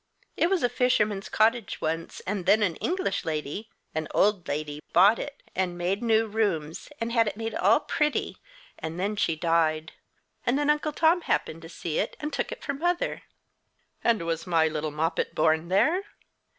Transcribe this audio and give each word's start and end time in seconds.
It 0.35 0.49
was 0.49 0.63
a. 0.63 0.67
fisherman's 0.69 1.29
cottage 1.29 1.79
once, 1.79 2.21
and 2.21 2.47
then 2.47 2.63
an 2.63 2.75
English 2.77 3.23
lady 3.23 3.69
an 3.93 4.07
old 4.15 4.47
lady 4.47 4.81
bought 4.93 5.19
it, 5.19 5.43
and 5.55 5.77
made 5.77 6.01
new 6.01 6.25
rooms, 6.25 6.89
and 6.99 7.11
had 7.11 7.27
it 7.27 7.53
all 7.53 7.77
made 7.81 7.87
pretty, 7.87 8.37
and 8.79 8.99
then 8.99 9.15
she 9.15 9.35
died; 9.35 9.91
and 10.43 10.57
then 10.57 10.71
Uncle 10.71 10.91
Tom 10.93 11.21
happened 11.21 11.61
to 11.61 11.69
see 11.69 11.99
it, 11.99 12.17
and 12.19 12.33
took 12.33 12.51
it 12.51 12.63
for 12.63 12.73
mother." 12.73 13.21
"And 14.03 14.25
was 14.25 14.47
my 14.47 14.67
little 14.67 14.89
Moppet 14.89 15.35
born 15.35 15.67
there?" 15.67 16.01